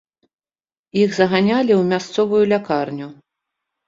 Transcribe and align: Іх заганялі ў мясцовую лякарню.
Іх 1.01 1.09
заганялі 1.19 1.73
ў 1.75 1.83
мясцовую 1.91 2.39
лякарню. 2.55 3.11